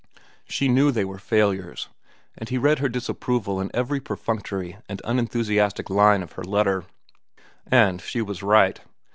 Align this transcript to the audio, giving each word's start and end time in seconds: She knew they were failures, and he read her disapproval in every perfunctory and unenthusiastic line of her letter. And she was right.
She 0.47 0.67
knew 0.67 0.89
they 0.89 1.05
were 1.05 1.19
failures, 1.19 1.87
and 2.35 2.49
he 2.49 2.57
read 2.57 2.79
her 2.79 2.89
disapproval 2.89 3.61
in 3.61 3.69
every 3.71 3.99
perfunctory 3.99 4.77
and 4.89 4.99
unenthusiastic 5.05 5.91
line 5.91 6.23
of 6.23 6.31
her 6.31 6.43
letter. 6.43 6.85
And 7.67 8.01
she 8.01 8.23
was 8.23 8.41
right. 8.41 8.79